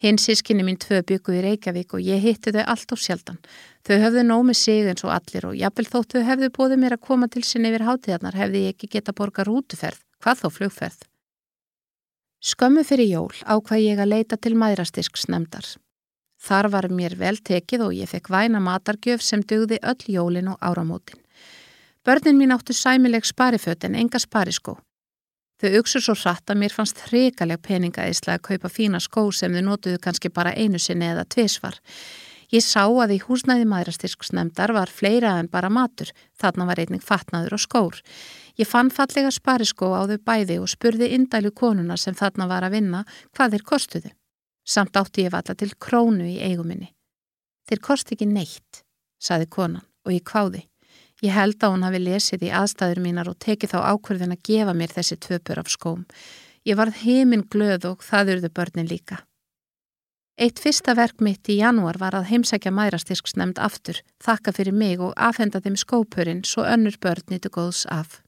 [0.00, 3.36] Hins sískinni mín tvö byggu í Reykjavík og ég hitti þau allt og sjaldan.
[3.84, 7.04] Þau höfðu nómið sig eins og allir og jafnvel þótt þau hefðu bóðið mér að
[7.10, 11.04] koma til sinni yfir hátíðarnar hefði ég ekki geta borga rútuferð, hvað þó flugferð.
[12.40, 15.66] Skömmu fyrir jól ákvað ég að leita til mæðrastyrks nefndar.
[16.40, 20.62] Þar var mér vel tekið og ég fekk væna matargjöf sem dugði öll jólin og
[20.64, 21.20] áramótin.
[22.00, 24.78] Börnin mín áttu sæmileg spariföt en enga spariskó.
[25.60, 29.64] Þau auksur svo hratt að mér fannst hrikaleg peningaðislega að kaupa fína skó sem þau
[29.66, 31.76] notuðu kannski bara einu sinni eða tviðsvar.
[32.50, 36.08] Ég sá að í húsnæði maðurastyrksnemdar var fleira en bara matur,
[36.40, 38.00] þarna var einning fatnaður og skór.
[38.58, 42.78] Ég fann fallega spariskó á þau bæði og spurði indælu konuna sem þarna var að
[42.78, 43.04] vinna
[43.36, 44.14] hvað þeir kostuðu.
[44.64, 46.90] Samt átti ég valla til krónu í eiguminni.
[47.68, 48.82] Þeir kosti ekki neitt,
[49.20, 50.69] saði konan og ég kváði.
[51.20, 54.74] Ég held að hún hafi lesið í aðstæður mínar og tekið þá ákverðin að gefa
[54.76, 56.06] mér þessi tvöpur af skóm.
[56.64, 59.20] Ég varð heiminn glöð og það urðu börnin líka.
[60.40, 65.12] Eitt fyrsta verk mitt í janúar var að heimsækja mærastyrksnemnd aftur, þakka fyrir mig og
[65.16, 68.22] afhenda þeim skópurinn svo önnur börn nýttu góðs af.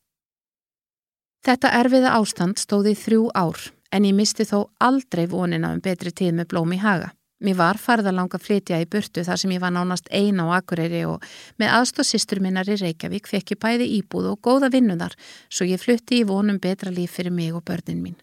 [1.43, 6.37] Þetta erfiða ástand stóði þrjú ár en ég misti þó aldrei vonina um betri tíð
[6.37, 7.15] með blóm í haga.
[7.43, 10.61] Mér var farð að langa flytja í burtu þar sem ég var nánast eina á
[10.61, 11.25] Akureyri og
[11.59, 15.17] með aðstóðsistur minnar í Reykjavík fekk ég bæði íbúð og góða vinnuðar
[15.49, 18.15] svo ég flutti í vonum betra líf fyrir mig og börnin mín.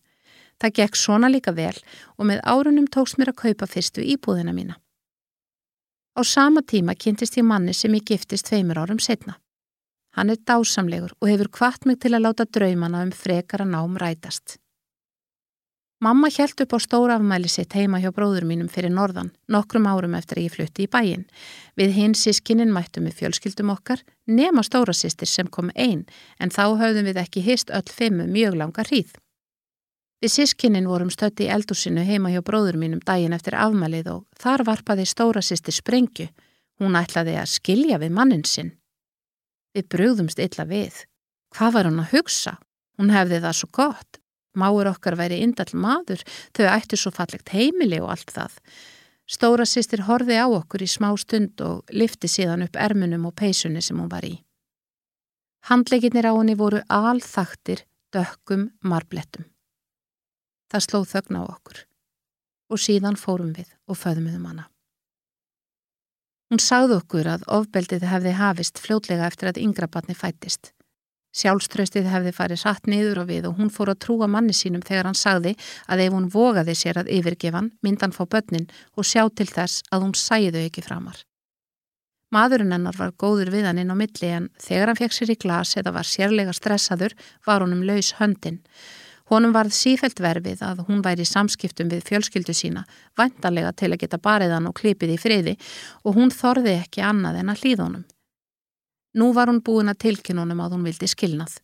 [0.59, 1.75] Það gekk svona líka vel
[2.15, 4.79] og með árunum tóks mér að kaupa fyrstu íbúðina mína.
[6.15, 9.35] Á sama tíma kynntist ég manni sem ég giftist tveimur árum setna.
[10.15, 14.57] Hann er dásamlegur og hefur kvart mig til að láta draumana um frekara nám rætast.
[15.99, 20.39] Mamma hjælt upp á stórafmæli sitt heima hjá bróður mínum fyrir norðan, nokkrum árum eftir
[20.39, 21.25] að ég flutti í bæin.
[21.75, 26.05] Við hins sískinin mættum við fjölskyldum okkar, nema stórasistir sem kom einn,
[26.39, 29.11] en þá höfðum við ekki hist öll fimmu mjög langa hríð.
[30.23, 34.63] Við sískinin vorum stötti í eldúsinu heima hjá bróður mínum daginn eftir afmælið og þar
[34.71, 36.29] varpaði stóra sýsti sprengju.
[36.79, 38.71] Hún ætlaði að skilja við mannin sinn.
[39.75, 41.03] Við brugðumst illa við.
[41.51, 42.55] Hvað var hún að hugsa?
[42.95, 44.18] Hún hefði það svo gott.
[44.57, 46.23] Máur okkar væri indall maður,
[46.57, 48.55] þau ættu svo fallegt heimili og allt það.
[49.29, 53.81] Stóra sýstir horfi á okkur í smá stund og lifti síðan upp ermunum og peysunni
[53.85, 54.39] sem hún var í.
[55.69, 57.83] Handleikinnir á henni voru alþaktir
[58.15, 59.45] dökkum marblettum.
[60.73, 61.85] Það slóð þögn á okkur
[62.69, 64.65] og síðan fórum við og föðmuðum hana.
[66.49, 70.71] Hún sagði okkur að ofbeldið hefði hafist fljótlega eftir að yngra batni fættist.
[71.39, 75.07] Sjálfströstið hefði farið satt niður og við og hún fór að trúa manni sínum þegar
[75.07, 75.55] hann sagði
[75.87, 80.03] að ef hún vogaði sér að yfirgefan myndan fá börnin og sjá til þess að
[80.05, 81.21] hún sæðu ekki framar.
[82.35, 85.37] Maðurinn hennar var góður við hann inn á milli en þegar hann fekk sér í
[85.39, 87.15] glas eða var sérlega stressaður
[87.47, 88.59] var honum laus höndin.
[89.31, 92.85] Honum varð sífelt verfið að hún væri í samskiptum við fjölskyldu sína,
[93.17, 95.57] vantarlega til að geta bariðan og klipið í friði
[96.03, 98.07] og hún þorði ekki annað en að hlýða honum.
[99.17, 101.57] Nú var hún búin að tilkynunum að hún vildi skilnað.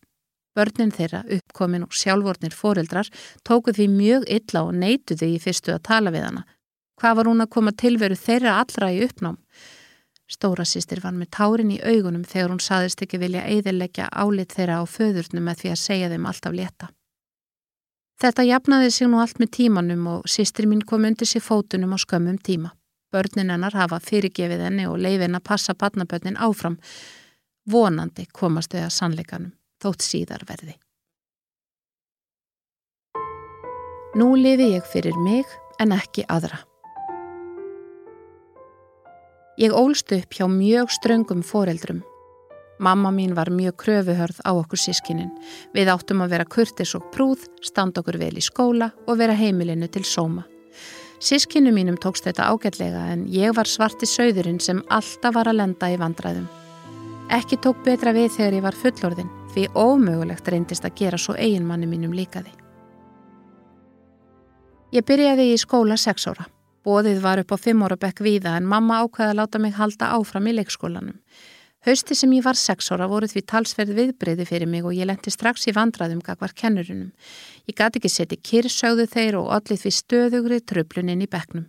[0.56, 3.08] Börnin þeirra, uppkomin og sjálfvornir foreldrar,
[3.44, 6.46] tókuð því mjög illa og neituði í fyrstu að tala við hana.
[6.96, 9.36] Hvað var hún að koma tilveru þeirra allra í uppnám?
[10.26, 14.84] Stórasýstir var með tárin í augunum þegar hún saðist ekki vilja eiðilegja álit þeirra á
[14.88, 16.88] föðurnum með því að segja þeim alltaf létta.
[18.16, 21.98] Þetta jafnaði sig nú allt með tímanum og sýstir mín kom undir sér fótunum á
[22.00, 22.72] skömmum tíma.
[23.12, 26.78] Börnin hennar hafa fyrirgefið henni og leifin að passa badnabörnin áfram.
[27.66, 29.52] Vonandi komast þau að sannleikanum,
[29.82, 30.76] þótt síðar verði.
[34.16, 35.50] Nú lifi ég fyrir mig
[35.82, 36.62] en ekki aðra.
[39.60, 42.02] Ég ólst upp hjá mjög ströngum foreldrum.
[42.78, 45.32] Mamma mín var mjög kröfuhörð á okkur sískinin.
[45.72, 49.88] Við áttum að vera kurtis og prúð, standa okkur vel í skóla og vera heimilinu
[49.88, 50.44] til sóma.
[51.18, 55.88] Sískinu mínum tókst þetta ágætlega en ég var svarti söðurinn sem alltaf var að lenda
[55.90, 56.46] í vandræðum.
[57.26, 61.88] Ekki tók betra við þegar ég var fullorðin því ómögulegt reyndist að gera svo eiginmanni
[61.90, 62.52] mínum líkaði.
[64.94, 66.46] Ég byrjaði í skóla sex óra.
[66.86, 70.12] Bóðið var upp á fimm ára bekk víða en mamma ákveði að láta mig halda
[70.14, 71.18] áfram í leikskólanum.
[71.86, 75.34] Hausti sem ég var sex ára voruð því talsverð viðbreyði fyrir mig og ég lendi
[75.34, 77.10] strax í vandraðum gagvar kennurunum.
[77.66, 81.66] Ég gati ekki seti kyrsögðu þeir og allir því stöðugri tröfluninn í bekknum.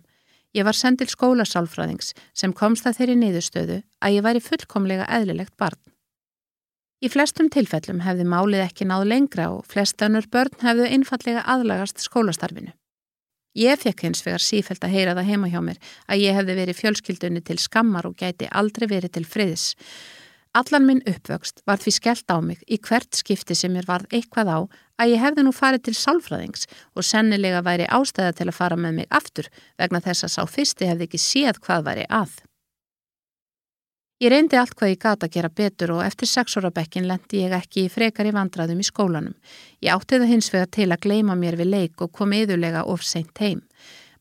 [0.56, 5.80] Ég var sendil skólasálfræðings sem komst að þeirri niðurstöðu að ég væri fullkomlega eðlilegt barn.
[7.04, 12.02] Í flestum tilfellum hefði málið ekki náð lengra og flest önnur börn hefðu einfallega aðlagast
[12.02, 12.72] skólastarfinu.
[13.58, 16.78] Ég fekk hins vegar sífælt að heyra það heima hjá mér að ég hefði verið
[16.78, 19.72] fjölskyldunni til skammar og gæti aldrei verið til friðis.
[20.56, 24.48] Allan minn uppvöxt var því skellt á mig í hvert skipti sem mér varð eitthvað
[24.48, 24.58] á
[24.98, 29.00] að ég hefði nú farið til sálfræðings og sennilega væri ástæða til að fara með
[29.00, 32.32] mig aftur vegna þess að sá fyrsti hefði ekki séð hvað væri að.
[34.18, 37.84] Ég reyndi allt hvað ég gata að gera betur og eftir sexorabekkin lendi ég ekki
[37.86, 39.36] í frekar í vandraðum í skólanum.
[39.84, 43.04] Ég átti það hins vega til að gleima mér við leik og kom yðurlega of
[43.06, 43.62] seint heim.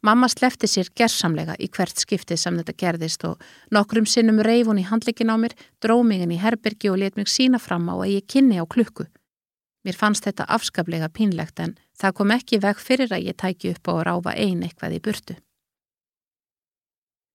[0.05, 3.41] Mamma slefti sér gerðsamlega í hvert skiptið sem þetta gerðist og
[3.73, 7.17] nokkrum sinnum reyf hún í handleikin á mér, dró mig inn í herbergi og let
[7.17, 9.07] mig sína fram á að ég kynni á klukku.
[9.87, 13.89] Mér fannst þetta afskaplega pínlegt en það kom ekki veg fyrir að ég tæki upp
[13.89, 15.37] á að ráfa ein eitthvað í burtu.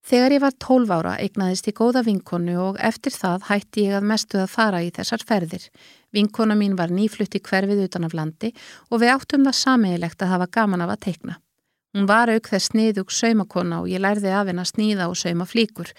[0.03, 4.09] Þegar ég var 12 ára eignaðist ég góða vinkonu og eftir það hætti ég að
[4.11, 5.69] mestu að fara í þessar ferðir.
[6.11, 8.51] Vinkona mín var nýflutt í hverfið utan af landi
[8.91, 11.39] og við áttum það sameigilegt að hafa gaman af að teikna.
[11.93, 15.45] Hún var auk þess sniðug saumakona og ég lærði af henn að sníða og sauma
[15.45, 15.91] flíkur.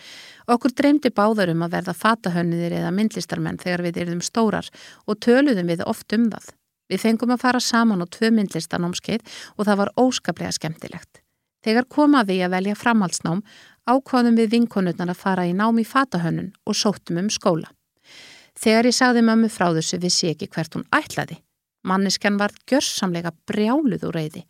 [0.49, 4.69] Okkur dreymdi báðar um að verða fatahönniðir eða myndlistarmenn þegar við erum stórar
[5.06, 6.49] og töluðum við oft um það.
[6.89, 9.21] Við fengum að fara saman á tvö myndlistanámskeið
[9.58, 11.21] og það var óskaplega skemmtilegt.
[11.63, 13.43] Þegar komaði ég að velja framhaldsnám
[13.88, 17.69] ákváðum við vinkonurnar að fara í námi fatahönnun og sóttum um skóla.
[18.60, 21.39] Þegar ég sagði mömmu frá þessu vissi ég ekki hvert hún ætlaði.
[21.84, 24.43] Manniskan var gjörsamlega brjáluð úr reyði.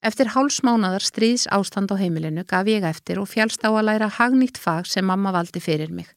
[0.00, 4.56] Eftir hálsmánadar stríðs ástand á heimilinu gaf ég eftir og fjálst á að læra hagnýtt
[4.56, 6.08] fag sem mamma valdi fyrir mig.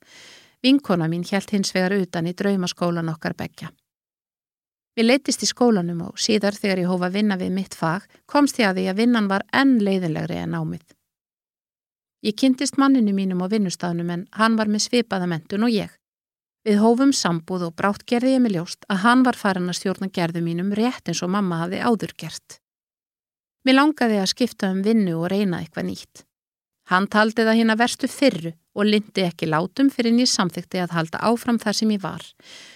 [0.63, 3.73] Vinkona mín helt hins vegar utan í draumaskólan okkar begja.
[4.95, 8.69] Við leytist í skólanum og síðar þegar ég hófa vinna við mitt fag komst ég
[8.69, 10.85] að því að vinnan var enn leiðilegri en ámið.
[12.23, 15.91] Ég kynntist manninu mínum á vinnustafnum en hann var með svipaða mentun og ég.
[16.63, 20.07] Við hófum sambúð og brátt gerði ég með ljóst að hann var farin að stjórna
[20.07, 22.62] gerðu mínum rétt eins og mamma hafði áður gert.
[23.63, 26.23] Mér langaði að skipta um vinnu og reyna eitthvað nýtt.
[26.91, 30.95] Hann taldi það hinn að verstu fyrru og lindi ekki látum fyrir nýjum samþykti að
[30.97, 32.25] halda áfram þar sem ég var.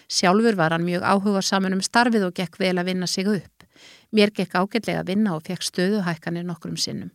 [0.07, 3.65] Sjálfur var hann mjög áhuga saman um starfið og gekk vel að vinna sig upp.
[4.15, 7.11] Mér gekk ágætlega að vinna og fekk stöðuhækkanir nokkrum sinnum.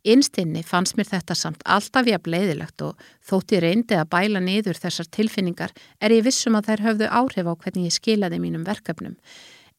[0.00, 4.80] Innstinni fannst mér þetta samt alltaf jafn leiðilegt og þótt ég reyndi að bæla niður
[4.80, 9.18] þessar tilfinningar er ég vissum að þær höfðu áhrif á hvernig ég skilaði mínum verkefnum.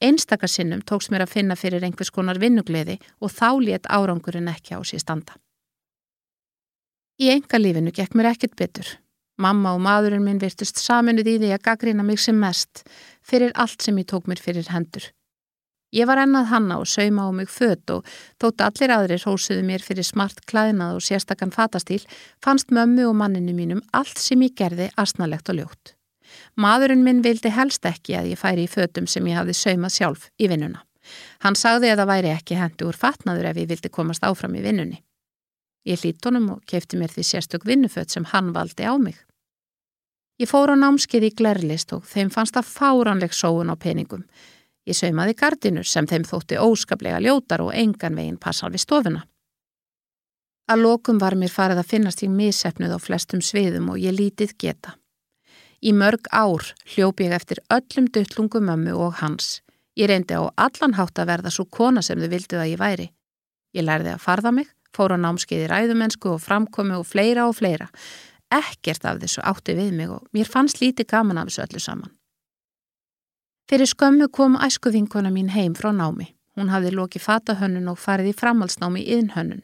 [0.02, 4.82] Einstakasinnum tóks mér að finna fyrir einhvers konar vinnugleði og þá létt árangurinn ekki á
[4.82, 5.38] sér standa.
[7.22, 8.88] Í enga lífinu gekk mér ekkert betur.
[9.41, 12.84] Mamma og maðurinn minn virtust saminuð í því að gaggrina mig sem mest
[13.22, 15.06] fyrir allt sem ég tók mér fyrir hendur.
[15.91, 18.06] Ég var ennað hanna og sauma á mig fött og
[18.39, 22.04] þótt allir aðrir hósuðu mér fyrir smart klæðnað og sérstakann fatastíl
[22.43, 25.97] fannst mömmu og manninu mínum allt sem ég gerði asnalegt og ljótt.
[26.56, 30.28] Maðurinn minn vildi helst ekki að ég færi í fötum sem ég hafði saumað sjálf
[30.38, 30.84] í vinnuna.
[31.42, 34.64] Hann sagði að það væri ekki hendi úr fatnaður ef ég vildi komast áfram í
[34.64, 35.02] vinnunni.
[35.88, 39.18] Ég hlýtt honum og kefti mér því sérstök vinnufött sem hann valdi á mig.
[40.42, 44.24] Ég fór á námskeið í glerlist og þeim fannst það fáránleg sóun á peningum.
[44.90, 49.26] Ég saumaði gardinur sem þeim þótti óskaplega ljótar og engan veginn passar við stofuna.
[50.72, 54.56] Að lokum var mér farið að finnast í missefnuð á flestum sviðum og ég lítið
[54.58, 54.96] geta.
[55.82, 59.62] Í mörg ár hljóp ég eftir öllum duttlungum mömmu og hans.
[59.98, 63.08] Ég reyndi á allan hátt að verða svo kona sem þau vildu að ég væri.
[63.74, 67.58] Ég lærði að farða mig, fór á námskeið í ræðumennsku og framkomi og fleira og
[67.58, 67.90] fleira
[68.52, 72.12] ekkert af þessu átti við mig og mér fannst lítið gaman af þessu öllu saman.
[73.72, 76.34] Fyrir skömmu kom æskuvinkona mín heim frá námi.
[76.60, 79.64] Hún hafði lokið fatahönnun og farið í framhalsnámi í innhönnun.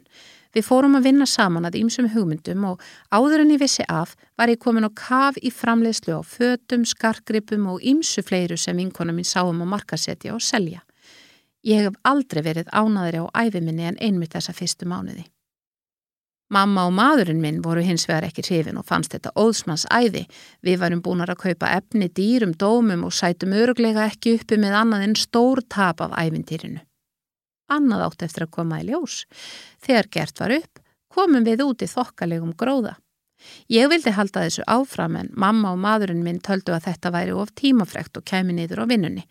[0.58, 2.80] Við fórum að vinna saman að ýmsum hugmyndum og
[3.14, 7.68] áður en ég vissi af var ég komin á kaf í framleiðslu á fötum, skarkripum
[7.70, 10.82] og ýmsu fleiru sem vinkona mín sáum að markasetja og selja.
[11.62, 15.28] Ég hef aldrei verið ánaðri á æfiminni en einmitt þessa fyrstu mánuði.
[16.50, 20.26] Mamma og maðurinn minn voru hins vegar ekki hrifin og fannst þetta óðsmanns æði.
[20.66, 25.10] Við varum búin að kaupa efni dýrum, dómum og sætum öruglega ekki uppi með annað
[25.12, 26.82] en stór tap af ævintýrinu.
[27.68, 29.26] Annað átt eftir að koma í ljós.
[29.84, 30.80] Þegar gert var upp,
[31.12, 32.96] komum við út í þokkalegum gróða.
[33.70, 37.54] Ég vildi halda þessu áfram en mamma og maðurinn minn töldu að þetta væri of
[37.60, 39.28] tímafrekt og kemi niður á vinnunni.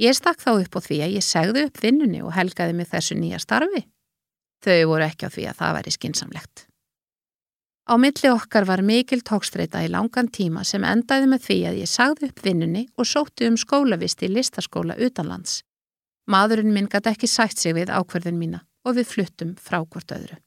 [0.00, 3.18] Ég stakk þá upp á því að ég segði upp vinnunni og helgaði mig þessu
[3.18, 3.84] nýja starfi.
[4.64, 6.66] Þau voru ekki á því að það væri skinsamlegt.
[7.90, 11.90] Á milli okkar var mikil tókstreita í langan tíma sem endaði með því að ég
[11.90, 15.64] sagði upp vinnunni og sótti um skólavist í listaskóla utanlands.
[16.30, 20.38] Maðurinn minn gæti ekki sætt sig við ákverðin mína og við fluttum frá hvort öðru.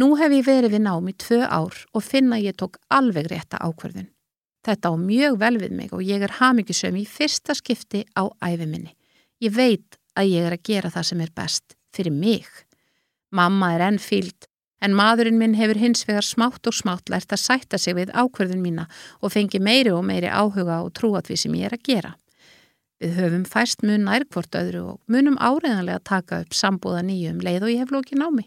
[0.00, 3.58] Nú hef ég verið við nám í tvö ár og finna ég tók alveg rétta
[3.60, 4.08] ákverðin.
[4.62, 8.94] Þetta á mjög vel við mig og ég er hafmyggisöm í fyrsta skipti á æfiminni.
[9.42, 12.46] Ég veit að ég er að gera það sem er best fyrir mig.
[13.34, 14.46] Mamma er enn fíld,
[14.80, 18.62] en maðurinn minn hefur hins vegar smátt og smátt lært að sætta sig við ákverðun
[18.62, 18.86] mína
[19.20, 22.14] og fengi meiri og meiri áhuga og trúa því sem ég er að gera.
[23.02, 27.72] Við höfum fæst mun nærkvort öðru og munum áreðanlega taka upp sambúða nýjum leið og
[27.72, 28.46] ég hef lókin á mig.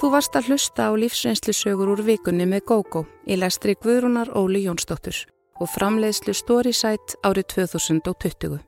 [0.00, 5.18] Þú varst að hlusta á lífsreynslusögur úr vikunni með GóGó í lestri Guðrúnar Óli Jónsdóttur
[5.60, 8.62] og framleiðslu Storysight árið 2020.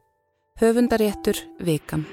[0.60, 2.04] Höfundaréttur Vikan.